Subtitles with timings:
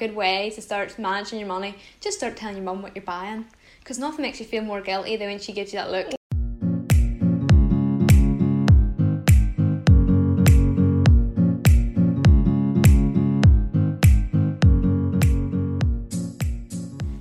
[0.00, 3.44] good way to start managing your money, just start telling your mum what you're buying.
[3.80, 6.06] Because nothing makes you feel more guilty than when she gives you that look.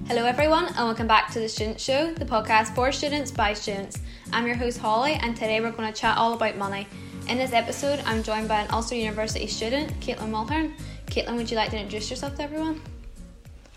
[0.07, 3.99] Hello, everyone, and welcome back to the Student Show, the podcast for students by students.
[4.31, 6.87] I'm your host, Holly, and today we're going to chat all about money.
[7.27, 10.71] In this episode, I'm joined by an Ulster University student, Caitlin Mulhern.
[11.09, 12.81] Caitlin, would you like to introduce yourself to everyone?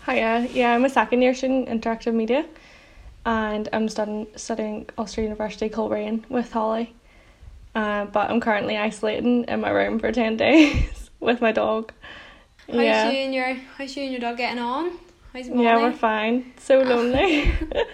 [0.05, 2.45] Hiya, yeah, I'm a second year student in interactive media
[3.25, 6.93] and I'm studying, studying Ulster University Coleraine with Holly.
[7.73, 11.91] Uh, but I'm currently isolating in my room for 10 days with my dog.
[12.67, 13.09] How's yeah.
[13.11, 14.91] you and your How's you and your dog getting on?
[15.33, 16.53] How's Yeah, we're fine.
[16.59, 17.51] So lonely.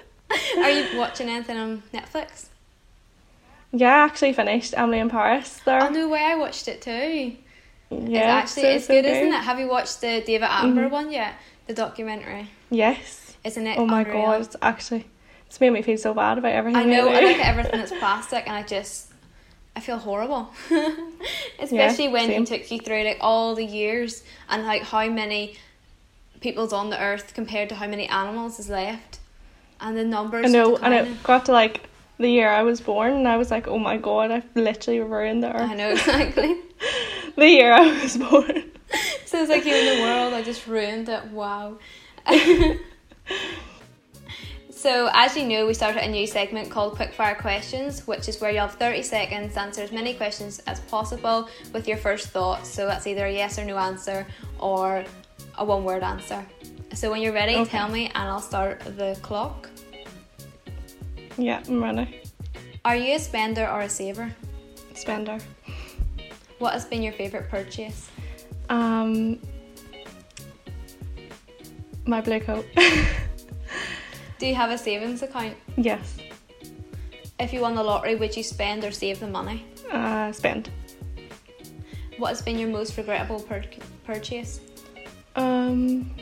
[0.58, 2.48] Are you watching anything on Netflix?
[3.72, 5.82] yeah, I actually finished Emily in Paris there.
[5.82, 6.24] Oh no way!
[6.24, 7.36] I watched it too.
[7.90, 9.44] Yeah, it's actually so, it's so good, isn't it?
[9.44, 10.92] Have you watched the David Attenborough Mhm.
[10.92, 11.34] one yet?
[11.68, 13.36] The documentary, Yes.
[13.44, 13.78] isn't it?
[13.78, 14.26] Oh my unreal?
[14.26, 15.06] god, it's actually
[15.48, 16.82] it's made me feel so bad about everything.
[16.82, 17.10] I know.
[17.10, 19.12] I look at everything that's plastic, and I just
[19.76, 20.52] I feel horrible.
[21.60, 22.46] Especially when same.
[22.46, 25.56] he took you through like all the years and like how many
[26.42, 29.20] people's on the earth compared to how many animals is left,
[29.82, 30.46] and the numbers.
[30.46, 33.52] I know, and it got to like the year I was born, and I was
[33.52, 35.70] like, oh my god, I've literally ruined the earth.
[35.70, 36.58] I know exactly.
[37.40, 38.64] The year I was born.
[39.26, 40.34] so it's like you in the world.
[40.34, 41.24] I just ruined it.
[41.32, 41.78] Wow.
[44.72, 48.50] So, as you know, we started a new segment called Quickfire Questions, which is where
[48.50, 52.70] you have 30 seconds to answer as many questions as possible with your first thoughts.
[52.70, 54.26] So, that's either a yes or no answer
[54.58, 55.04] or
[55.58, 56.46] a one word answer.
[56.94, 57.70] So, when you're ready, Okay.
[57.70, 59.70] tell me and I'll start the clock.
[61.38, 62.22] Yeah, I'm ready.
[62.86, 64.34] Are you a spender or a saver?
[64.94, 65.40] Spender.
[66.60, 68.10] What has been your favourite purchase?
[68.70, 69.40] Um,
[72.06, 72.66] my blue coat.
[74.38, 75.56] Do you have a savings account?
[75.78, 76.18] yes.
[77.40, 79.66] If you won the lottery, would you spend or save the money?
[79.90, 80.70] Uh, spend.
[82.18, 83.64] What has been your most regrettable pur-
[84.06, 84.60] purchase?
[85.38, 86.14] Um,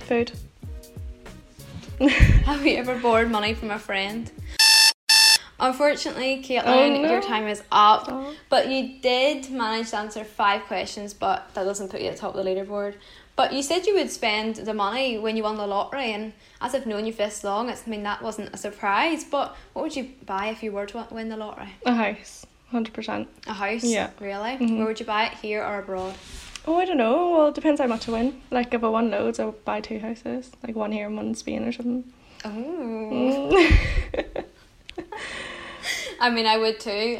[0.00, 0.32] food.
[2.00, 4.30] Have you ever borrowed money from a friend?
[5.60, 7.10] Unfortunately, Caitlin, Oh, no.
[7.10, 8.06] your time is up.
[8.08, 8.34] Oh.
[8.48, 12.20] But you did manage to answer five questions, but that doesn't put you at the
[12.20, 12.94] top of the leaderboard.
[13.36, 16.74] But you said you would spend the money when you won the lottery, and as
[16.74, 19.24] I've known you for this long, it's, I mean, that wasn't a surprise.
[19.24, 21.72] But what would you buy if you were to win the lottery?
[21.86, 22.46] A house.
[22.70, 23.28] Hundred percent.
[23.46, 23.84] A house?
[23.84, 24.10] Yeah.
[24.20, 24.56] Really?
[24.56, 24.78] Mhm.
[24.78, 26.14] Where would you buy it, here or abroad?
[26.66, 27.30] Oh, I don't know.
[27.30, 28.40] Well, it depends how much I win.
[28.50, 31.26] Like if I won loads, I would buy two houses, like one here and one
[31.26, 32.04] in Spain or something.
[32.44, 32.48] Oh.
[32.50, 34.44] Mm.
[36.24, 37.18] I mean, I would too.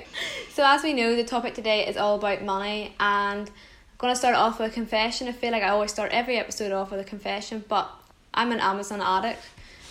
[0.49, 3.55] So, as we know, the topic today is all about money, and I'm
[3.99, 5.29] going to start off with a confession.
[5.29, 7.87] I feel like I always start every episode off with a confession, but
[8.33, 9.43] I'm an Amazon addict,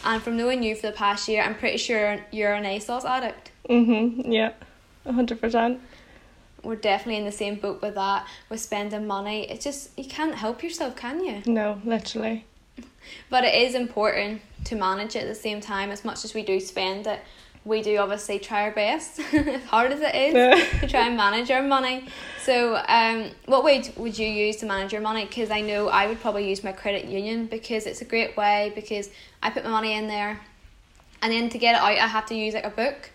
[0.04, 3.52] and from knowing you for the past year, I'm pretty sure you're an ASOS addict.
[3.70, 4.24] mhm.
[4.34, 4.54] Yeah.
[5.06, 5.80] hundred percent.
[6.64, 9.48] We're definitely in the same boat with that, with spending money.
[9.48, 11.44] It's just, you can't help yourself, can you?
[11.46, 12.46] No, literally.
[13.30, 16.42] But it is important to manage it at the same time, as much as we
[16.42, 17.20] do spend it.
[17.66, 20.80] We do obviously try our best, as hard as it is.
[20.82, 22.06] To try and manage our money.
[22.44, 25.26] So, um, what way would you use to manage your money?
[25.26, 28.74] Because I know I would probably use my credit union because it's a great way
[28.76, 29.10] because
[29.42, 30.42] I put my money in there,
[31.22, 33.12] and then to get it out, I have to use like a book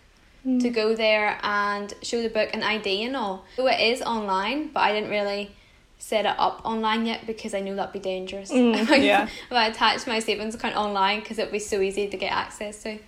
[0.46, 0.62] Mm.
[0.62, 3.44] to go there and show the book an ID and all.
[3.56, 5.50] So it is online, but I didn't really
[5.98, 8.52] set it up online yet because I knew that'd be dangerous.
[8.52, 9.24] Mm, yeah.
[9.24, 12.82] if I attached my savings account online because it'd be so easy to get access
[12.84, 12.98] to.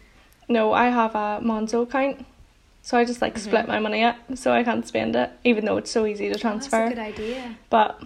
[0.51, 2.27] No, I have a Monzo account,
[2.83, 3.45] so I just like mm-hmm.
[3.45, 6.37] split my money up, so I can't spend it, even though it's so easy to
[6.37, 6.77] transfer.
[6.77, 7.57] Oh, That's a good idea.
[7.71, 8.03] But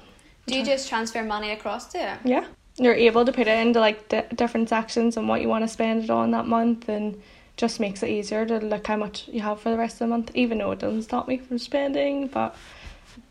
[0.47, 2.19] Do you just transfer money across to it?
[2.23, 2.45] yeah,
[2.77, 5.69] you're able to put it into like di- different sections and what you want to
[5.69, 7.19] spend it on that month, and
[7.57, 10.07] just makes it easier to look how much you have for the rest of the
[10.09, 10.31] month.
[10.35, 12.55] Even though it doesn't stop me from spending, but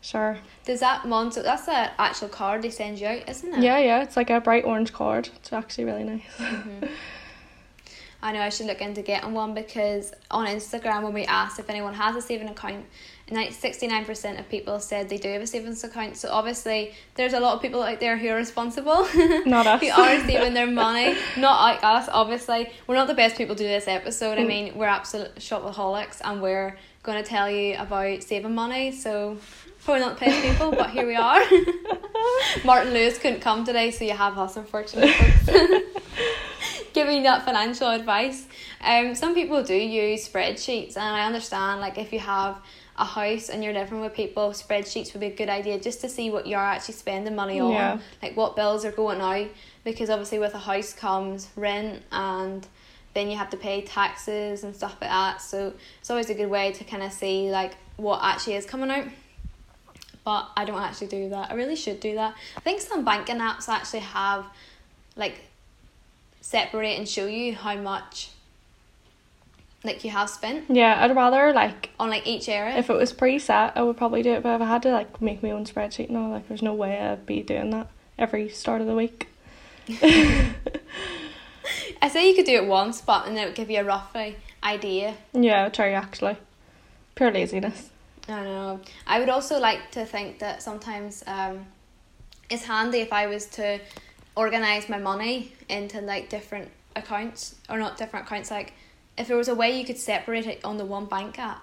[0.00, 0.38] sure.
[0.64, 1.44] Does that Monzo?
[1.44, 3.62] That's the actual card they send you out, isn't it?
[3.62, 5.28] Yeah, yeah, it's like a bright orange card.
[5.36, 6.36] It's actually really nice.
[6.36, 6.86] Mm-hmm.
[8.24, 11.68] I know I should look into getting one because on Instagram when we asked if
[11.68, 12.86] anyone has a saving account,
[13.52, 16.16] sixty nine percent of people said they do have a savings account.
[16.16, 19.06] So obviously there's a lot of people out there who are responsible.
[19.46, 19.80] Not us.
[19.82, 21.14] who are saving their money.
[21.36, 22.70] Not like us, obviously.
[22.86, 24.38] We're not the best people to do this episode.
[24.38, 24.46] I Mm.
[24.48, 28.90] mean, we're absolute shopaholics and we're going to tell you about saving money.
[28.92, 29.36] So,
[29.84, 31.42] probably not the best people, but here we are.
[32.64, 35.12] Martin Lewis couldn't come today, so you have us, unfortunately.
[36.94, 38.46] Giving that financial advice.
[38.80, 42.56] Um, some people do use spreadsheets, and I understand, like, if you have
[42.96, 46.08] a house and you're living with people, spreadsheets would be a good idea just to
[46.08, 47.98] see what you're actually spending money on, Yeah.
[48.22, 49.48] like what bills are going out.
[49.82, 52.66] Because obviously, with a house comes rent and
[53.14, 55.42] then you have to pay taxes and stuff like that.
[55.42, 58.90] So it's always a good way to kind of see like what actually is coming
[58.90, 59.06] out.
[60.24, 61.50] But I don't actually do that.
[61.50, 62.34] I really should do that.
[62.56, 64.46] I think some banking apps actually have
[65.16, 65.34] like
[66.44, 68.28] separate and show you how much
[69.82, 72.76] like you have spent Yeah, I'd rather like on like each area.
[72.76, 74.42] if it was preset, I would probably do it.
[74.42, 76.98] But if I had to like make my own spreadsheet, no, like there's no way
[77.00, 77.88] I'd be doing that
[78.18, 79.28] every start of the week.
[82.02, 84.36] I say you could do it once, but and it would give you a roughly
[84.62, 85.14] idea.
[85.32, 85.86] Yeah, true.
[85.86, 86.36] Actually,
[87.14, 87.90] pure laziness.
[88.28, 88.80] I know.
[89.06, 91.66] I would also like to think that sometimes um,
[92.50, 93.80] it's handy if I was to
[94.36, 98.50] organize my money into like different accounts or not different accounts.
[98.50, 98.72] Like
[99.16, 101.62] if there was a way you could separate it on the one bank app.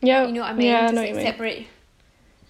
[0.00, 0.66] Yeah, You know what I mean?
[0.68, 1.32] Yeah, I Just, know like, what you mean.
[1.32, 1.66] separate.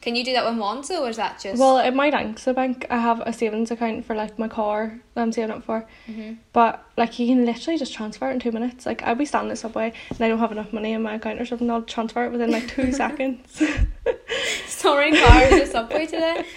[0.01, 1.59] Can you do that with Monzo or is that just?
[1.61, 5.21] Well, at my AXA bank, I have a savings account for like my car that
[5.23, 5.87] I'm saving up for.
[6.09, 6.39] Mhm.
[6.53, 8.87] But like you can literally just transfer it in two minutes.
[8.87, 11.41] Like I'll be standing at Subway and I don't have enough money in my account
[11.41, 11.69] or something.
[11.71, 13.61] I'll transfer it within like two seconds.
[14.67, 16.45] Storing cars at Subway today.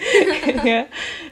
[0.64, 0.86] yeah.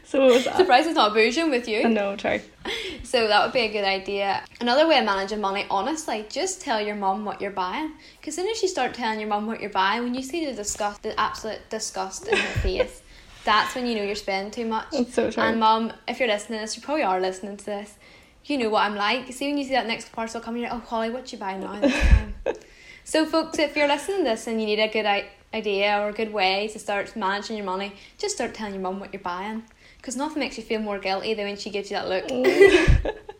[0.05, 0.45] So it was.
[0.57, 1.89] Surprised it's not Boojum with I you.
[1.89, 2.41] know, true.
[3.02, 4.44] So that would be a good idea.
[4.61, 7.93] Another way of managing money, honestly, just tell your mum what you're buying.
[8.20, 10.52] Because soon as you start telling your mum what you're buying, when you see the
[10.52, 13.02] disgust, the absolute disgust in her face,
[13.44, 14.87] that's when you know you're spending too much.
[14.93, 15.43] It's so true.
[15.43, 17.94] And mum, if you're listening to this, you probably are listening to this.
[18.44, 19.32] You know what I'm like.
[19.32, 21.61] See when you see that next parcel coming, you're like, oh Holly, what you buying
[21.61, 21.81] now
[23.05, 26.11] so folks, if you're listening to this and you need a good i- idea or
[26.11, 29.23] a good way to start managing your money, just start telling your mum what you're
[29.23, 29.64] buying.
[30.00, 33.14] Because nothing makes you feel more guilty than when she gives you that look.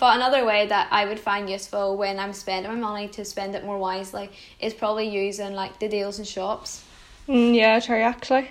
[0.00, 3.54] But another way that I would find useful when I'm spending my money to spend
[3.54, 6.82] it more wisely is probably using like the deals in shops.
[7.28, 8.00] Mm, yeah, true.
[8.00, 8.48] Actually.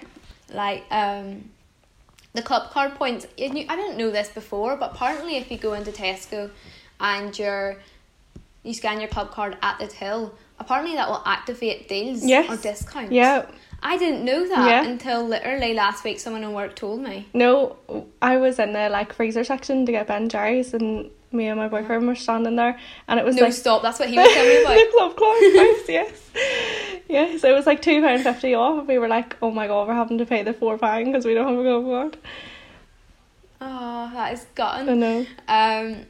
[0.54, 1.50] Like um
[2.34, 5.92] the club card points I didn't know this before, but apparently if you go into
[5.92, 6.52] Tesco
[7.00, 7.78] and you're
[8.62, 12.48] you scan your club card at the till, apparently that will activate deals Yes.
[12.48, 13.12] or discounts.
[13.12, 13.46] Yeah.
[13.82, 14.84] I didn't know that Yeah.
[14.86, 17.28] until literally last week someone in work told me.
[17.34, 17.78] No,
[18.22, 21.68] I was in the like freezer section to get Ben Jerry's, and me and my
[21.68, 22.78] boyfriend were standing there,
[23.08, 24.76] and it was No like stop, that's what he was telling me about.
[24.76, 26.30] the club price, yes,
[27.08, 27.44] yes.
[27.44, 28.80] It was like two pound fifty off.
[28.80, 31.26] and We were like, oh my god, we're having to pay the four pound because
[31.26, 32.18] we don't have a club card.
[33.62, 34.90] Oh, that is gutting.
[34.90, 35.26] I know.
[35.48, 36.06] Um,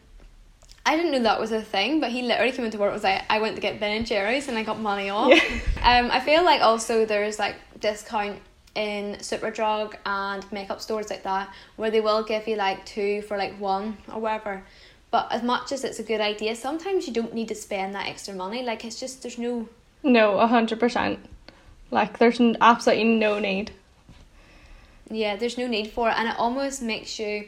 [0.89, 3.03] I didn't know that was a thing, but he literally came into work and was
[3.03, 5.29] like, I went to get Ben and Jerry's and I got money off.
[5.29, 5.43] Yeah.
[5.89, 8.39] Um, I feel like also there's like discount
[8.75, 13.37] in Superdrug and makeup stores like that where they will give you like two for
[13.37, 14.63] like one or whatever.
[15.11, 18.07] But as much as it's a good idea, sometimes you don't need to spend that
[18.07, 18.63] extra money.
[18.63, 19.69] Like it's just there's no
[20.03, 21.19] No, a hundred percent.
[21.91, 23.71] Like, there's absolutely no need.
[25.09, 27.47] yeah, there's no need for it, and it almost makes you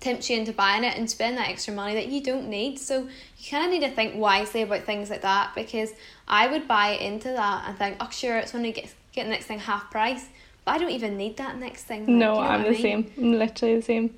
[0.00, 2.78] tempts you into buying it and spend that extra money that you don't need.
[2.78, 3.00] So
[3.38, 5.92] you kind of need to think wisely about things like that because
[6.28, 9.46] I would buy into that and think, oh sure, it's only get get the next
[9.46, 10.26] thing half price,
[10.64, 12.00] but I don't even need that next thing.
[12.00, 12.82] like, No, you know I'm the I mean?
[12.82, 13.12] same.
[13.16, 14.14] I'm literally the same.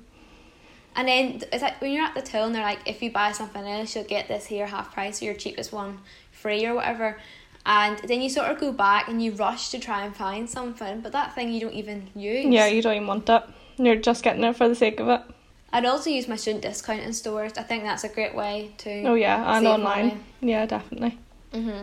[0.95, 3.31] And then it's like when you're at the till and they're like, if you buy
[3.31, 5.99] something else, you'll get this here half price or your cheapest one
[6.31, 7.17] free or whatever.
[7.65, 11.01] And then you sort of go back and you rush to try and find something,
[11.01, 12.45] but that thing you don't even use.
[12.47, 13.43] Yeah, you don't even want it.
[13.77, 15.21] You're just getting it for the sake of it.
[15.71, 17.53] I'd also use my student discount in stores.
[17.57, 19.03] I think that's a great way to.
[19.03, 20.07] Oh yeah, and online.
[20.07, 20.17] money.
[20.41, 21.17] Yeah, definitely.
[21.53, 21.81] hmm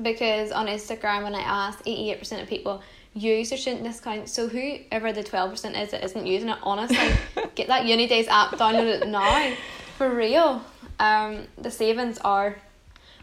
[0.00, 2.82] Because on Instagram, when I asked, eighty eight percent of people
[3.14, 4.28] use their student discount.
[4.28, 7.10] So whoever the twelve percent is that isn't using it, honestly,
[7.54, 9.54] get that Uni Days app, download it now,
[9.98, 10.64] for real.
[10.98, 12.56] Um, the savings are,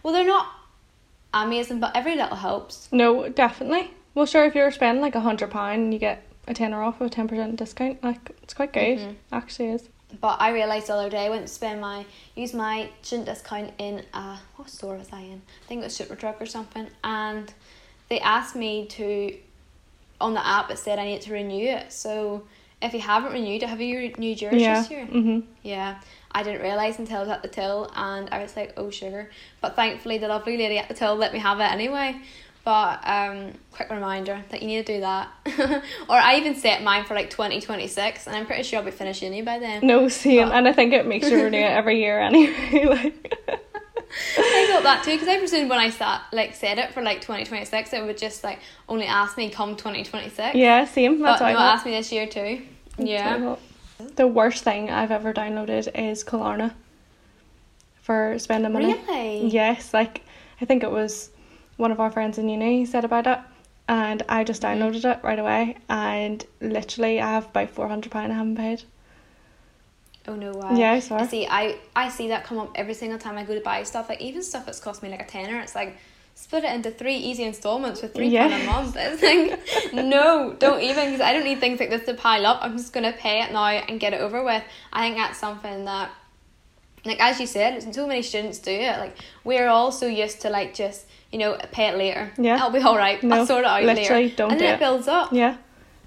[0.03, 0.47] well, they're not
[1.33, 2.89] amazing, but every little helps.
[2.91, 3.91] No, definitely.
[4.13, 7.11] Well, sure, if you're spending like a hundred pound you get a tenner off with
[7.11, 8.97] a ten percent discount, like it's quite good.
[8.99, 9.15] Mhm.
[9.31, 9.89] Actually, is.
[10.19, 12.05] But I realised the other day I went to spend my
[12.35, 15.41] use my student discount in a what store was I in?
[15.63, 16.87] I think it was Superdrug or something.
[17.03, 17.53] And
[18.09, 19.35] they asked me to
[20.19, 21.93] on the app it said I need to renew it.
[21.93, 22.43] So
[22.81, 24.81] if you haven't renewed it, have you renewed yours Yeah.
[24.81, 25.05] this year?
[25.05, 25.43] Mhm.
[25.63, 25.99] Yeah.
[26.33, 29.29] I didn't realise until I was at the till and I was like, oh sugar.
[29.61, 32.15] But thankfully the lovely lady at the till let me have it anyway.
[32.63, 35.29] But um quick reminder that you need to do that.
[36.09, 38.85] or I even set mine for like twenty twenty six and I'm pretty sure I'll
[38.85, 39.85] be finished uni by then.
[39.85, 40.47] No, same.
[40.49, 42.85] But- and I think it makes you renew it every year anyway.
[42.85, 43.37] like.
[44.37, 47.21] I thought that too because I presumed when I sat like said it for like
[47.21, 50.53] twenty twenty six it would just like only ask me come twenty twenty six.
[50.55, 51.19] Yeah, same.
[51.19, 51.75] but That's no, what I thought.
[51.75, 52.61] asked me this year too.
[52.97, 53.55] That's Yeah.
[54.15, 56.73] The worst thing I've ever downloaded is Klarna
[58.01, 58.93] for spending money.
[58.93, 59.47] Really?
[59.47, 60.21] Yes, like
[60.59, 61.29] I think it was
[61.81, 63.39] one of our friends in uni said about it,
[63.87, 64.71] and I just Mm-hmm.
[64.81, 65.77] downloaded it right away.
[65.89, 68.83] And literally, I have about four hundred pound I haven't paid.
[70.27, 70.77] Oh no way.
[70.77, 71.47] Yeah, I see.
[71.47, 74.07] I I see that come up every single time I go to buy stuff.
[74.09, 75.59] Like even stuff that's cost me like a tenner.
[75.59, 75.97] It's like
[76.35, 78.95] split it into three easy installments for three pound a month.
[78.97, 79.59] It's like
[79.93, 82.59] no, don't even because I don't need things like this to pile up.
[82.61, 84.63] I'm just gonna pay it now and get it over with.
[84.93, 86.11] I think that's something that,
[87.05, 88.97] like as you said, so many students do it.
[88.97, 92.31] Like we're all so used to like just you know pay it later.
[92.37, 92.57] Yeah.
[92.61, 93.21] I'll be all right.
[93.23, 94.35] No, I'll sort it out literally later.
[94.35, 94.73] don't and do it.
[94.73, 95.33] it builds up.
[95.33, 95.57] Yeah,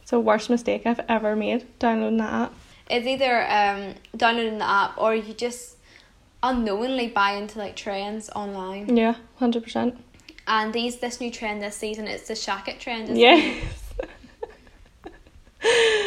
[0.03, 2.55] it's the worst mistake I've ever made downloading that app.
[2.91, 5.77] It's either um downloading the app or you just
[6.43, 8.97] unknowingly buy into like trends online.
[8.97, 9.99] Yeah, hundred percent.
[10.47, 13.17] And these this new trend this season it's the shacket trend.
[13.17, 13.65] Yes.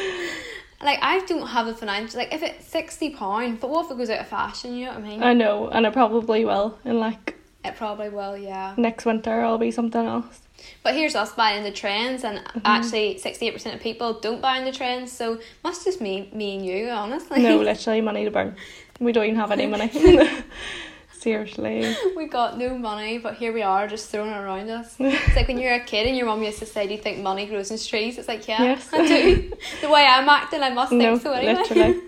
[0.87, 3.97] Like I don't have the financial like if it's sixty pound, but what if it
[3.97, 4.73] goes out of fashion?
[4.73, 5.21] You know what I mean?
[5.21, 6.79] I know, and it probably will.
[6.85, 8.73] And like it probably will, yeah.
[8.77, 10.39] next winter, I'll be something else.
[10.83, 12.59] But here's us buying the trends, and Mm-hmm.
[12.63, 15.11] actually sixty eight percent of people don't buy in the trends.
[15.11, 17.43] So must just me, me and you, honestly.
[17.43, 18.55] No, literally money to burn.
[19.01, 19.89] We don't even have any money.
[21.19, 21.95] Seriously.
[22.15, 24.95] we got no money, but here we are, just throwing it around us.
[24.99, 27.19] It's like when you're a kid and your mum used to say, "Do you think
[27.19, 28.89] money grows in trees?" It's like, yeah, Yes.
[28.93, 29.51] I do.
[29.81, 31.53] the way I'm acting, I must no, think so anyway.
[31.55, 32.01] literally.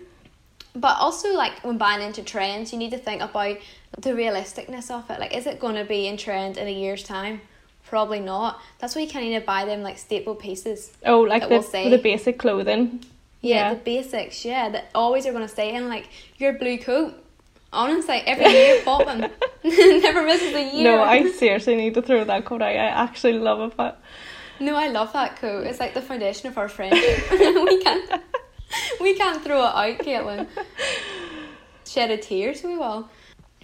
[0.76, 3.58] But also, like when buying into trends, you need to think about
[3.98, 5.20] the realisticness of it.
[5.20, 7.42] Like, is it going to be in trend in a year's time?
[7.86, 8.60] Probably not.
[8.78, 10.92] That's why you kind of need to buy them like staple pieces.
[11.06, 13.04] Oh, like the the basic clothing.
[13.42, 13.74] Yeah, Yeah.
[13.74, 14.46] the basics.
[14.46, 15.90] Yeah, that always are going to stay in.
[15.90, 17.16] Like your blue coat.
[17.72, 19.20] Honestly, every year popping.
[19.64, 20.84] Never misses a year.
[20.84, 22.70] No, I seriously need to throw that coat out.
[22.70, 24.02] I actually love it, but
[24.60, 25.68] No, I love that coat.
[25.68, 27.30] It's like the foundation of our friendship.
[27.32, 28.22] we can't
[29.02, 30.48] we can't throw it out, Caitlin.
[31.86, 33.10] Shed a tear, so we will.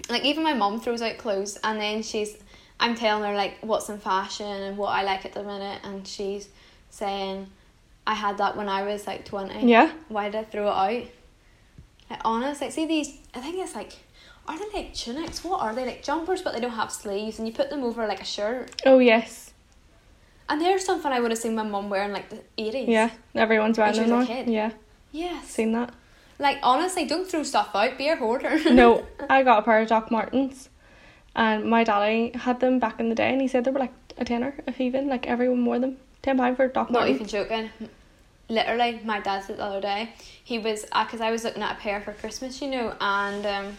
[0.09, 2.37] Like even my mom throws out clothes and then she's
[2.79, 6.07] I'm telling her like what's in fashion and what I like at the minute and
[6.07, 6.49] she's
[6.89, 7.47] saying
[8.05, 9.67] I had that when I was like twenty.
[9.67, 9.91] yeah.
[10.09, 11.07] Why did I throw it out?
[12.09, 13.93] Like honest, like see these I think it's like
[14.47, 15.43] are they like tunics?
[15.43, 15.85] What are they?
[15.85, 18.81] Like jumpers but they don't have sleeves and you put them over like a shirt.
[18.85, 19.53] Oh yes.
[20.47, 22.87] And there's something I would have seen my mum wearing like the eighties.
[22.87, 23.09] Yeah.
[23.33, 24.47] Everyone's wearing them a kid.
[24.47, 24.71] Yeah.
[25.11, 25.47] Yes.
[25.47, 25.93] Seen that.
[26.37, 27.97] Like honestly, don't throw stuff out.
[27.97, 28.59] Be a hoarder.
[28.71, 30.69] No, I got a pair of Doc Martens,
[31.35, 33.93] and my daddy had them back in the day, and he said they were like
[34.17, 35.07] a tenner, if even.
[35.07, 35.97] Like everyone wore them.
[36.21, 37.19] Ten pound for Doc Martens.
[37.21, 37.69] Not even joking.
[38.47, 40.09] Literally, my dad said the other day.
[40.43, 43.77] He was because I was looking at a pair for Christmas, you know, and um,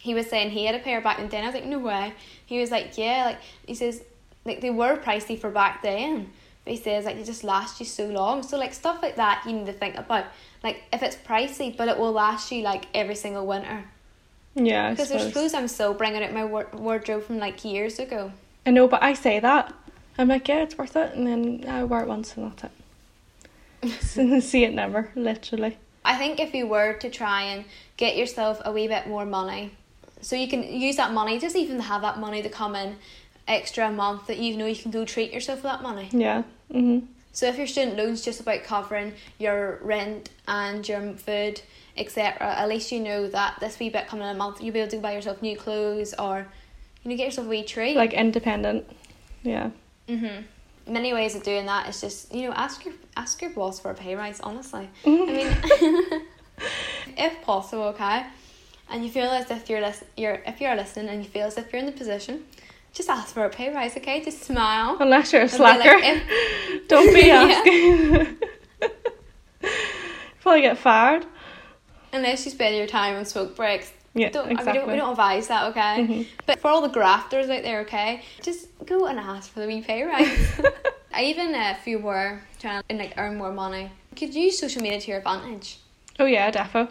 [0.00, 1.38] he was saying he had a pair back in the day.
[1.38, 2.12] And I was like, no way.
[2.46, 4.02] He was like, yeah, like he says,
[4.44, 6.30] like they were pricey for back then.
[6.64, 8.42] But he says like they just last you so long.
[8.42, 10.26] So like stuff like that you need to think about.
[10.62, 13.84] Like if it's pricey, but it will last you like every single winter.
[14.56, 18.32] Yeah, Because there's clothes I'm still bringing out my war- wardrobe from like years ago.
[18.64, 19.74] I know, but I say that.
[20.18, 22.70] I'm like, yeah, it's worth it, and then I wear it once, and that's it.
[24.40, 25.78] See it never, literally.
[26.04, 27.64] I think if you were to try and
[27.96, 29.72] get yourself a wee bit more money,
[30.20, 32.96] so you can use that money, just even have that money to come in
[33.48, 36.08] extra a month that you know you can go treat yourself with that money.
[36.12, 36.42] Yeah.
[36.72, 37.06] Mhm.
[37.32, 41.60] So if your student loan's just about covering your rent and your food,
[41.96, 44.80] etc., at least you know that this wee bit coming in a month, you'll be
[44.80, 46.46] able to buy yourself new clothes or
[47.02, 47.96] you know get yourself a wee treat.
[47.96, 48.88] Like independent.
[49.42, 49.70] Yeah.
[50.08, 50.44] Mm Mhm.
[50.86, 53.90] Many ways of doing that is just you know ask your ask your boss for
[53.90, 54.38] a pay rise.
[54.40, 56.22] Honestly, I mean,
[57.16, 58.24] if possible, okay,
[58.90, 61.58] and you feel as if you're lis- you're if you're listening and you feel as
[61.58, 62.44] if you're in the position,
[62.92, 63.96] just ask for a pay rise.
[63.96, 64.96] Okay, just smile.
[65.00, 68.36] Unless you're a And be like, slacker, if- don't be asking.
[70.40, 71.26] Probably get fired.
[72.12, 73.92] unless you spend your time on smoke breaks.
[74.16, 74.80] Yeah, Don't, I mean, we, exactly.
[74.80, 75.96] don't, we don't advise that, okay?
[76.08, 76.26] Mhm.
[76.46, 79.82] But for all the grafters out there, okay, just go and ask for the wee
[79.82, 80.60] pay rise.
[81.20, 84.80] Even if you were trying to like earn more money, could you could use social
[84.80, 85.78] media to your advantage.
[86.18, 86.88] Oh yeah, defo.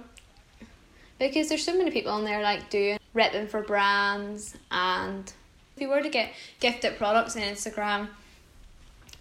[1.18, 5.32] Because there's so many people on there like doing repping for brands and
[5.76, 8.08] if you were to get gifted products on Instagram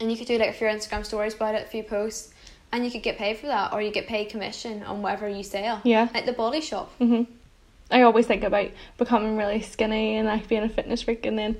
[0.01, 2.35] and you could do like a few Instagram stories about it, a few posts
[2.73, 5.43] and you could get paid for that or you get paid commission on whatever you
[5.43, 5.81] sell.
[5.85, 6.09] Yeah.
[6.13, 6.91] Like the body shop.
[7.01, 7.27] Mhm.
[7.95, 11.57] I always think about becoming really skinny and like being a fitness freak, and then,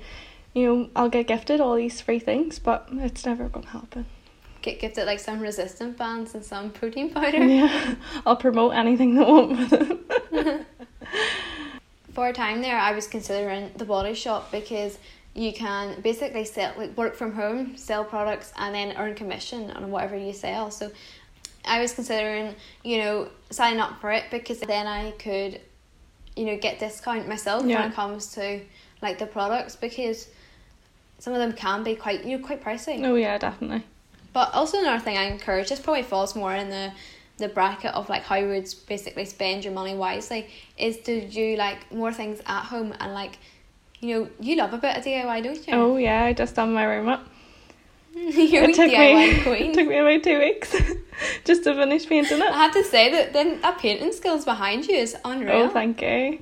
[0.53, 4.05] you know, I'll get gifted all these free things, but it's never gonna happen.
[4.61, 7.37] Get gifted like some resistant bands and some protein powder.
[7.45, 9.73] Yeah, I'll promote anything that won't with
[10.33, 10.65] it.
[12.13, 14.99] For a time there I was considering the body shop because
[15.35, 19.89] you can basically sell like work from home, sell products and then earn commission on
[19.89, 20.69] whatever you sell.
[20.69, 20.91] So
[21.63, 25.61] I was considering, you know, signing up for it because then I could,
[26.35, 27.81] you know, get discount myself Yeah.
[27.81, 28.61] when it comes to
[29.01, 30.27] like the products because
[31.19, 33.03] some of them can be quite you know quite pricey.
[33.05, 33.83] Oh yeah, definitely.
[34.33, 36.91] But also another thing I encourage, this probably falls more in the
[37.37, 41.55] the bracket of like how you would basically spend your money wisely, is to do
[41.57, 43.37] like more things at home and like,
[43.99, 45.73] you know, you love a bit of DIY, don't you?
[45.73, 47.27] Oh yeah, I just done my room up.
[48.25, 49.73] You're it took DIY me queen.
[49.73, 50.73] took me about two weeks
[51.43, 52.43] just to finish painting it.
[52.49, 55.63] I have to say that then that painting skills behind you is unreal.
[55.63, 56.39] Oh, thank you.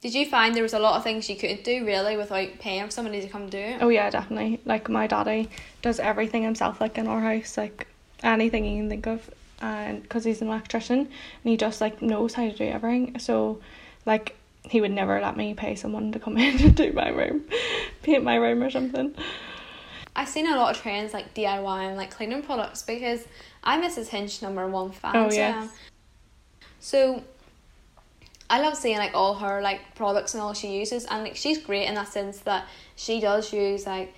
[0.00, 2.90] Did you find there was a lot of things you couldn't do really without paying
[2.90, 3.78] somebody to come do it?
[3.80, 4.60] Oh yeah, definitely.
[4.64, 5.48] Like my daddy
[5.80, 7.86] does everything himself, like in our house, like
[8.24, 11.08] anything you can think of, and because he's an electrician and
[11.44, 13.20] he just like knows how to do everything.
[13.20, 13.60] So,
[14.04, 14.34] like
[14.68, 17.44] he would never let me pay someone to come in and do my room,
[18.02, 19.14] paint my room or something.
[20.22, 23.26] I've seen a lot of trends like DIY and like cleaning products because
[23.64, 24.06] I'm Mrs.
[24.06, 25.16] Hinch number one fan.
[25.16, 25.56] Oh, so I yes.
[25.64, 25.70] am.
[26.78, 27.24] So
[28.48, 31.58] I love seeing like all her like products and all she uses and like she's
[31.58, 34.14] great in that sense that she does use like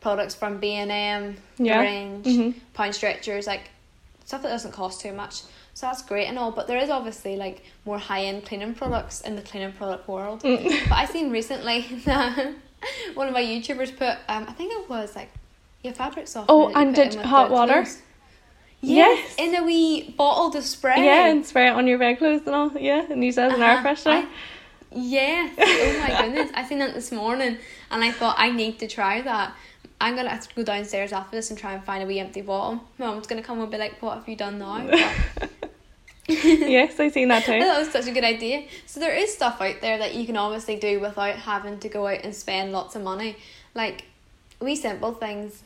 [0.00, 1.80] products from B and M, Yeah.
[1.80, 2.54] range, Mhm.
[2.74, 3.62] pound stretchers, like
[4.26, 5.42] stuff that doesn't cost too much.
[5.74, 9.22] So that's great and all, but there is obviously like more high end cleaning products
[9.22, 10.44] in the cleaning product world.
[10.44, 10.88] Mm.
[10.88, 12.54] But I seen recently that
[13.14, 15.30] one of my YouTubers put um I think it was like
[15.82, 16.54] yeah fabric softener.
[16.54, 17.72] Oh, and did hot water?
[17.82, 18.02] clothes.
[18.80, 19.48] Yes, Yes.
[19.48, 21.04] in a wee bottle to spray.
[21.04, 22.70] Yeah, and spray it on your bedclothes and all.
[22.78, 23.88] Yeah, and use it as an air Uh-huh.
[23.88, 24.24] freshener.
[24.24, 24.28] I-
[24.90, 25.54] Yes.
[25.58, 26.50] Oh my goodness.
[26.54, 27.58] I seen that this morning
[27.90, 29.52] and I thought I need to try that.
[30.00, 32.40] I'm gonna have to go downstairs after this and try and find a wee empty
[32.40, 32.80] bottle.
[32.98, 34.78] Mum's gonna come and be like, What have you done now?
[36.30, 37.52] Yes, I seen that too.
[37.58, 38.64] that was such a good idea.
[38.86, 42.06] So there is stuff out there that you can obviously do without having to go
[42.06, 43.36] out and spend lots of money.
[43.74, 44.04] Like
[44.60, 45.62] wee simple things.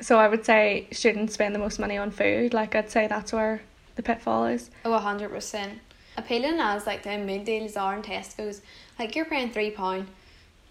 [0.00, 2.54] So I would say students spend the most money on food.
[2.54, 3.60] Like I'd say that's where
[3.96, 4.70] the pitfall is.
[4.84, 5.78] Oh, a hundred percent.
[6.16, 8.62] Appealing as like the mood deals are in Tesco's,
[8.98, 10.06] like you're paying three pound,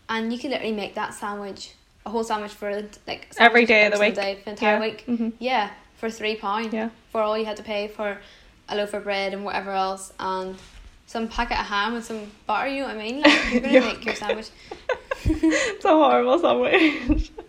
[0.09, 1.71] and you can literally make that sandwich,
[2.05, 2.71] a whole sandwich for
[3.07, 4.15] like Every sandwiches day of the week.
[4.15, 4.81] day for the entire Yeah.
[4.81, 5.05] week.
[5.07, 5.33] Mhm.
[5.39, 6.73] Yeah, for three pound.
[6.73, 6.89] Yeah.
[7.11, 8.17] For all you had to pay for
[8.67, 10.55] a loaf of bread and whatever else, and
[11.07, 12.67] some packet of ham and some butter.
[12.67, 13.21] You know what I mean?
[13.21, 14.49] Like you're gonna make your sandwich.
[15.25, 17.31] It's a horrible sandwich.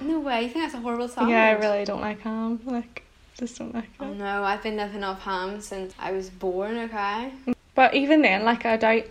[0.00, 0.42] No way.
[0.44, 1.32] You think that's a horrible sandwich?
[1.32, 2.60] yeah, I really don't like ham.
[2.64, 3.02] Like,
[3.38, 6.76] just don't like Oh no, I've been living off ham since I was born.
[6.78, 7.32] Okay.
[7.74, 9.04] But even then, like, I doubt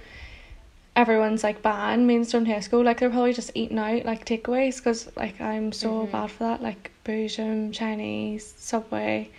[0.96, 2.84] everyone's like banned mainstream Tesco.
[2.84, 6.12] Like, they're probably just eating out like takeaways because like I'm so Mhm.
[6.12, 6.62] bad for that.
[6.62, 9.30] Like, Boojum, Chinese, Subway,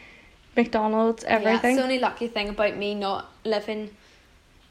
[0.56, 1.70] McDonald's, Yeah, everything.
[1.72, 3.90] it's the only lucky thing about me not living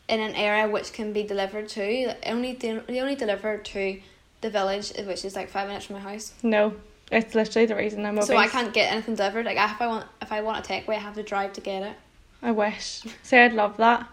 [0.08, 2.16] in an area which can be delivered to.
[2.30, 4.00] Only de- they only deliver to
[4.42, 6.34] the village, which is like five minutes from my house.
[6.44, 6.74] no,
[7.12, 8.28] it's literally the reason I'm obese.
[8.28, 9.46] So I can't get anything delivered.
[9.46, 11.84] Like if I want, if I want a takeaway, I have to drive to get
[11.84, 11.96] it.
[12.42, 13.02] I wish.
[13.24, 14.08] Say I'd love that.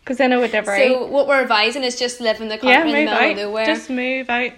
[0.00, 1.10] Because then I would never So eat.
[1.10, 3.30] what we're advising is just live in the Yeah, country in the middle out.
[3.32, 3.66] of nowhere.
[3.66, 4.52] Just move out.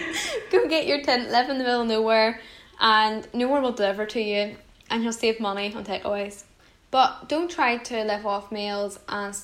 [0.50, 2.40] Go get your tent, live in the middle of nowhere,
[2.80, 4.56] and nowhere will deliver to you,
[4.90, 6.44] and you'll save money on takeaways.
[6.90, 9.36] But don't try to live off meals and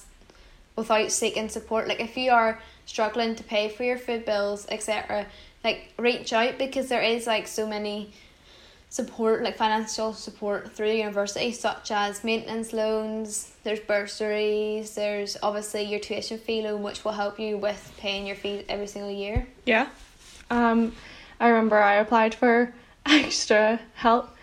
[0.80, 1.86] without seeking support.
[1.86, 5.26] Like if you are struggling to pay for your food bills, etc.,
[5.62, 8.12] like reach out because there is like so many
[8.88, 13.52] support, like financial support through the university, such as maintenance loans.
[13.62, 14.94] There's bursaries.
[14.94, 18.88] There's obviously your tuition fee loan, which will help you with paying your fees every
[18.88, 19.46] single year.
[19.64, 19.88] Yeah.
[20.50, 20.92] Um,
[21.38, 22.74] I remember I applied for
[23.06, 24.36] extra help,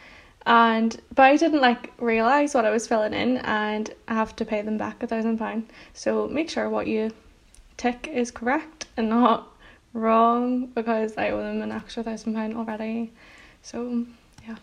[0.47, 4.45] and but I didn't like realize what I was filling in, and I have to
[4.45, 5.69] pay them back a thousand pound.
[5.93, 7.11] So make sure what you
[7.75, 9.49] tick is correct and not
[9.93, 13.11] wrong because I owe them an extra thousand pound already.
[13.61, 14.05] So
[14.47, 14.55] yeah.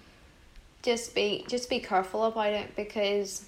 [0.83, 3.45] just be just be careful about it because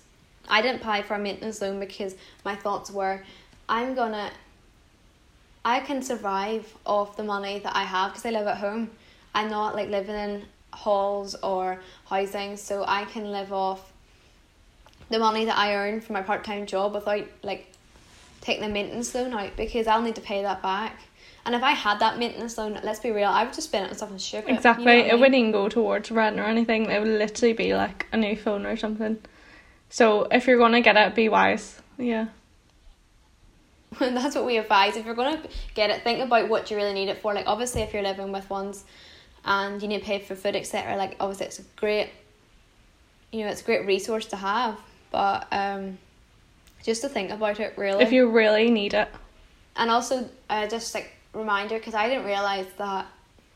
[0.47, 3.25] I didn't apply for a maintenance loan because my thoughts were
[3.67, 4.31] I'm gonna
[5.65, 8.91] I can survive off the money that I have because I live at home.
[9.35, 13.93] I'm not like living in halls or housing, so I can live off
[15.09, 17.73] the money that I earn from my part time job without like
[18.41, 21.01] taking the maintenance loan out because I'll need to pay that back.
[21.45, 23.91] And if I had that maintenance loan, let's be real, I would just spend it
[23.91, 24.49] on something stupid.
[24.49, 24.85] you know Exactly.
[24.85, 25.21] what I It mean?
[25.21, 26.91] wouldn't even go towards rent or anything.
[26.91, 29.19] It would literally be like a new phone or something.
[29.89, 31.81] So if you're gonna get it, be wise.
[31.99, 32.27] Yeah.
[34.01, 34.97] That's what we advise.
[34.97, 35.41] If you're gonna
[35.75, 37.33] get it, think about what you really need it for.
[37.33, 38.85] Like obviously, if you're living with ones,
[39.47, 40.97] and you need to pay for food, etc.
[40.97, 42.11] Like obviously, it's a great,
[43.33, 44.79] you know, it's a great resource to have.
[45.11, 45.99] But um,
[46.83, 48.03] just to think about it really.
[48.05, 49.09] If you really need it.
[49.77, 53.07] and also, uh, just like reminder, because I didn't realize that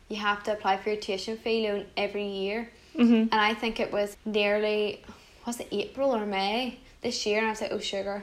[0.09, 3.29] you have to apply for your tuition fee loan every year, Mhm.
[3.31, 5.03] and I think it was nearly
[5.46, 8.22] was it April or May this year, and I was like, oh sugar.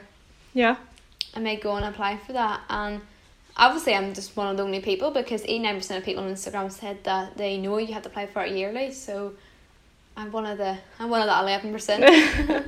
[0.54, 0.76] Yeah.
[1.34, 3.00] I may go and apply for that and
[3.58, 6.32] obviously I'm just one of the only people because eighty nine percent of people on
[6.32, 8.92] Instagram said that they know you have to apply for it yearly.
[8.92, 9.34] So
[10.16, 12.04] I'm one of the I'm one of that eleven percent.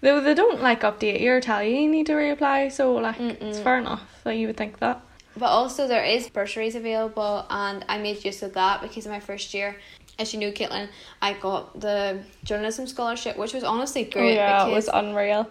[0.00, 3.18] Though they don't like update you or tell you you need to reapply, so like
[3.18, 3.62] it's Mm-mm.
[3.62, 5.00] fair enough that you would think that.
[5.36, 9.18] But also there is bursaries available and I made use of that because in my
[9.18, 9.76] first year,
[10.18, 10.88] as you know, Caitlin,
[11.20, 14.32] I got the journalism scholarship, which was honestly oh, great.
[14.32, 15.50] oh yeah, because, it was unreal.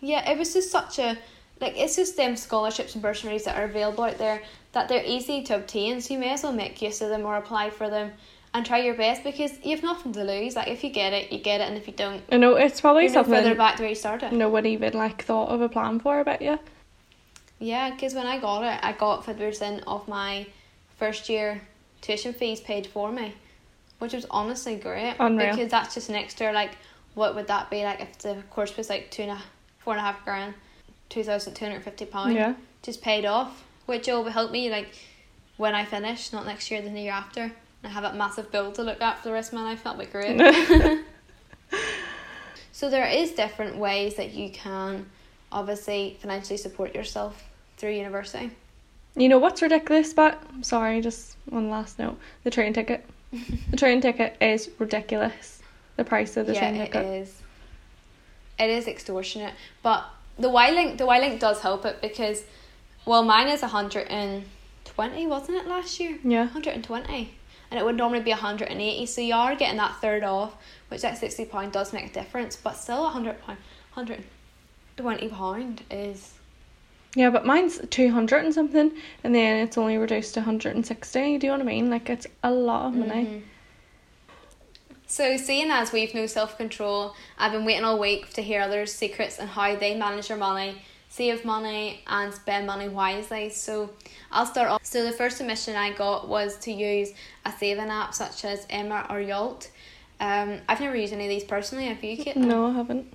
[0.00, 1.18] Yeah, it was just such a
[1.62, 5.42] like it's just them scholarships and bursaries that are available out there that they're easy
[5.44, 8.12] to obtain, so you may as well make use of them or apply for them
[8.54, 10.56] and try your best because you have nothing to lose.
[10.56, 12.80] Like if you get it, you get it, and if you don't, I know it's
[12.80, 14.32] probably you're no further something back to where you started.
[14.32, 16.20] No one even like thought of a plan for.
[16.20, 16.58] I bet you.
[17.58, 20.46] Yeah, because when I got it, I got fifty percent of my
[20.98, 21.62] first year
[22.00, 23.34] tuition fees paid for me,
[24.00, 25.14] which was honestly great.
[25.20, 25.50] Unreal.
[25.50, 26.72] Because that's just an extra like,
[27.14, 29.42] what would that be like if the course was like two and a
[29.78, 30.54] four and a half grand,
[31.12, 32.54] two thousand two hundred fifty pound, Yeah.
[32.82, 34.88] just paid off, which will help me like
[35.58, 37.42] when I finish, not next year, the year after.
[37.42, 37.52] And
[37.84, 39.84] I have that massive bill to look at for the rest of my life.
[39.84, 40.40] That'll be great.
[42.74, 45.06] So there is different ways that you can
[45.52, 47.44] obviously financially support yourself
[47.76, 48.50] through university.
[49.14, 50.12] You know what's ridiculous?
[50.14, 53.04] But sorry, just one last note: the train ticket.
[53.70, 55.60] the train ticket is ridiculous.
[55.96, 57.04] The price of the yeah, train it ticket.
[57.06, 57.42] is.
[58.58, 60.04] It is extortionate, but
[60.38, 62.42] the yLink the yLink does help it because,
[63.06, 64.44] well, mine is hundred and
[64.84, 66.18] twenty, wasn't it last year?
[66.24, 66.46] Yeah.
[66.46, 67.34] hundred and twenty,
[67.70, 69.06] and it would normally be hundred and eighty.
[69.06, 70.56] So you are getting that third off,
[70.88, 72.56] which that sixty pound does make a difference.
[72.56, 73.58] But still, a hundred pound,
[73.92, 74.24] hundred
[74.96, 76.34] twenty pound is
[77.14, 78.92] Yeah, but mine's two hundred and something,
[79.24, 81.38] and then it's only reduced to hundred and sixty.
[81.38, 81.90] Do you know what I mean?
[81.90, 83.24] Like it's a lot of money.
[83.26, 83.42] Mhm.
[85.12, 88.94] So, seeing as we've no self control, I've been waiting all week to hear others'
[88.94, 93.50] secrets and how they manage their money, save money, and spend money wisely.
[93.50, 93.90] So,
[94.30, 94.86] I'll start off.
[94.86, 97.10] So, the first submission I got was to use
[97.44, 99.70] a saving app such as Emma or Yolt.
[100.18, 101.88] Um, I've never used any of these personally.
[101.88, 102.36] Have you, Caitlin?
[102.36, 103.12] No, I haven't.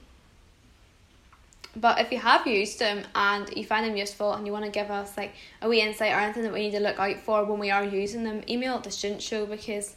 [1.76, 4.72] But if you have used them and you find them useful and you want to
[4.72, 5.34] give us like
[5.64, 7.84] a wee insight or anything that we need to look out for when we are
[7.84, 9.96] using them, email to Student Show because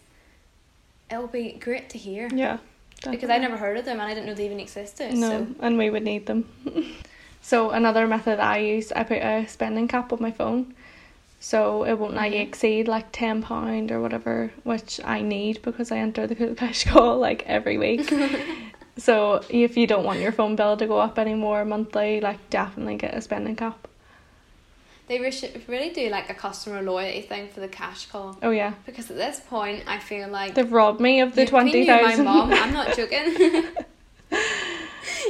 [1.11, 2.29] it'll be great to hear.
[2.33, 2.59] Yeah.
[3.11, 5.14] Because I never heard of them and I didn't know they even existed.
[5.14, 6.44] No, So and we would need them.
[7.40, 10.75] so another method I use, I put a spending cap on my phone,
[11.40, 12.42] so it won't like Mhm.
[12.42, 16.85] exceed like ten pound or whatever, which I need because I enter the Cool Cash
[16.85, 18.12] call like every week.
[18.99, 22.96] so if you don't want your phone bill to go up anymore monthly, like definitely
[22.96, 23.88] get a spending cap.
[25.11, 28.38] They re- really do like a customer loyalty thing for the cash call.
[28.44, 31.85] Oh yeah, Because at this point, I feel like they've robbed me of the twenty
[31.85, 32.25] thousand.
[32.25, 33.35] My mom, I'm not joking.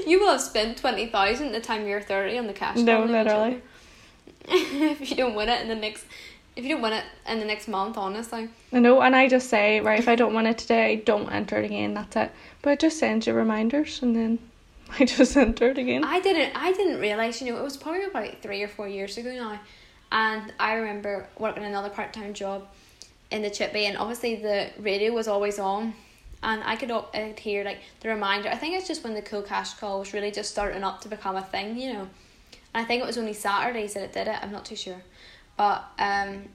[0.07, 2.77] you will have spent twenty thousand the time you're thirty on the cash.
[2.77, 3.63] No, literally.
[4.45, 6.05] if you don't win it in the next,
[6.57, 8.51] if you don't win it in the next month, honestly.
[8.75, 11.33] I know, and I just say right if I don't want it today, I don't
[11.33, 11.95] enter it again.
[11.95, 12.31] That's it.
[12.61, 14.41] But it just sends you reminders, and then
[14.99, 16.05] I just entered again.
[16.05, 19.17] I didn't I didn't realise, you know, it was probably about three or four years
[19.17, 19.61] ago now.
[20.13, 22.67] And I remember working another part time job
[23.31, 25.95] in the chip chippy and obviously the radio was always on
[26.43, 28.49] and I could, op- I'd hear like the reminder.
[28.49, 31.09] I think it's just when the cool cash call was really just starting up to
[31.09, 32.09] become a thing, you know.
[32.75, 35.03] And I think it was only Saturdays that it did it, I'm not too sure.
[35.57, 36.49] But um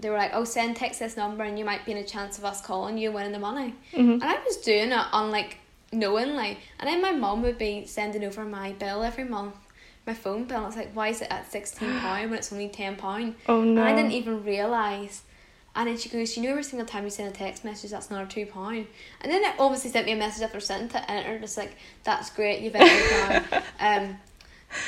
[0.00, 2.38] they were like, Oh, send text this number and you might be in a chance
[2.38, 3.74] of us calling you winning the money.
[3.92, 4.14] Mhm.
[4.14, 5.58] And I was doing it on like
[5.94, 6.58] knowingly.
[6.78, 9.54] And then my mom would be sending over my bill every month,
[10.06, 10.58] my phone bill.
[10.58, 13.36] I was like, why is it at sixteen pound when it's only ten pound?
[13.48, 13.80] Oh no.
[13.80, 15.22] And I didn't even realise.
[15.76, 18.08] And then she goes, you know, every single time you send a text message, that's
[18.08, 18.86] another two pound.
[19.20, 21.58] And then it obviously sent me a message after sent it, and it was just
[21.58, 23.62] like, that's great, you've entered now.
[23.80, 24.16] um,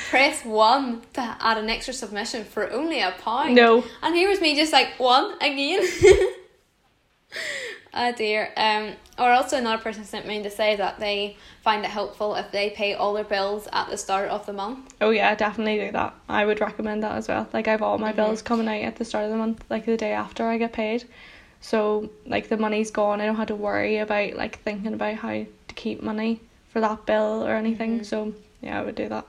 [0.09, 3.55] press one to add an extra submission for only a pound.
[3.55, 3.83] No.
[4.01, 5.81] And here was me just like one again.
[7.93, 8.51] oh dear.
[8.57, 12.51] Um or also another person sent me to say that they find it helpful if
[12.51, 14.93] they pay all their bills at the start of the month.
[15.01, 16.13] Oh yeah, definitely do that.
[16.29, 17.47] I would recommend that as well.
[17.53, 18.17] Like I've all my Mhm.
[18.17, 20.73] bills coming out at the start of the month, like the day after I get
[20.73, 21.05] paid.
[21.61, 23.19] So like the money's gone.
[23.21, 27.05] I don't have to worry about like thinking about how to keep money for that
[27.05, 28.01] bill or anything.
[28.01, 28.05] Mhm.
[28.05, 29.25] So yeah, I would do that.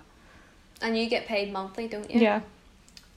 [0.82, 2.20] And you get paid monthly, don't you?
[2.20, 2.40] Yeah.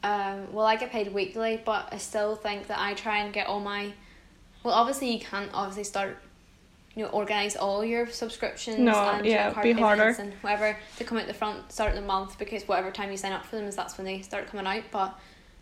[0.03, 3.47] Um, well, I get paid weekly, but I still think that I try and get
[3.47, 3.91] all my.
[4.63, 6.17] Well, obviously you can't obviously start,
[6.95, 10.15] you know, organize all your subscriptions No, and yeah, your card be harder.
[10.19, 13.17] and whatever to come out the front start of the month because whatever time you
[13.17, 14.83] sign up for them is that's when they start coming out.
[14.91, 15.17] But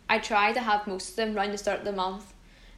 [0.08, 2.32] I try to have most of them round the start of the month,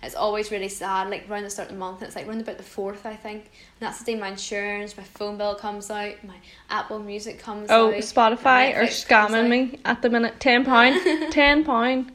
[0.05, 2.03] it's always really sad, like around the start of the month.
[2.03, 3.45] It's like around about the fourth, I think.
[3.45, 6.35] And that's the day my insurance, my phone bill comes out, my
[6.71, 7.95] Apple Music comes Oh, out.
[7.95, 10.41] Spotify my are scamming me at the minute.
[10.41, 11.01] Ten pound,
[11.33, 12.11] ten pound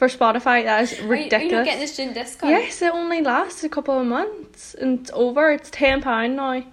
[0.00, 0.64] for Spotify.
[0.64, 1.64] That is Are you, are you ridiculous.
[1.66, 2.52] getting student discount?
[2.52, 5.52] yes, it only lasts a couple of months and it's over.
[5.52, 6.64] It's ten pound now.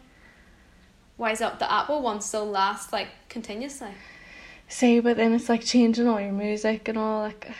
[1.17, 3.89] Why is it the Apple one still lasts like continuously?
[4.69, 7.51] See, but then it's like changing all your music and all like.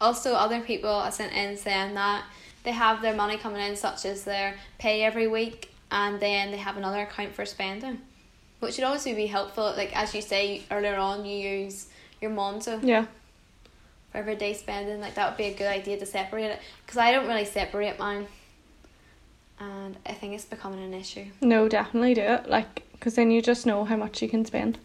[0.00, 2.24] Also, other people I sent in saying that
[2.62, 6.58] they have their money coming in, such as their pay every week, and then they
[6.58, 8.02] have another account for spending,
[8.60, 9.74] which should also be helpful.
[9.76, 11.88] Like as you say earlier on, you use
[12.20, 13.06] your Monzo Yeah.
[14.16, 15.00] For everyday spending.
[15.00, 17.98] Like that would be a good idea to separate it, because I don't really separate
[17.98, 18.26] mine,
[19.60, 21.26] and I think it's becoming an issue.
[21.40, 22.48] No, definitely do it.
[22.48, 24.78] Like, because then you just know how much you can spend.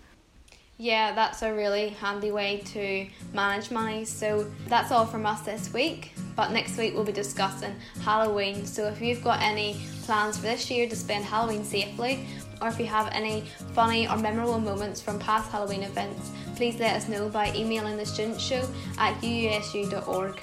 [0.77, 4.03] Yeah, that's a really handy way to manage money.
[4.03, 6.13] So that's all from us this week.
[6.35, 8.65] But next week we'll be discussing Halloween.
[8.65, 12.25] So if you've got any plans for this year to spend Halloween safely,
[12.61, 13.43] or if you have any
[13.73, 18.05] funny or memorable moments from past Halloween events, please let us know by emailing the
[18.05, 20.39] student show at uusu.org.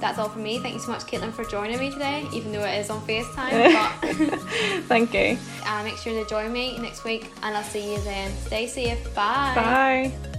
[0.00, 0.58] That's all from me.
[0.58, 3.72] Thank you so much, Caitlin, for joining me today, even though it is on FaceTime.
[4.02, 4.40] but
[4.88, 5.38] Thank you.
[5.64, 8.30] uh, make sure to join me next week, and I'll see you then.
[8.46, 9.02] Stay safe.
[9.14, 9.52] Bye.
[9.54, 10.30] Bye.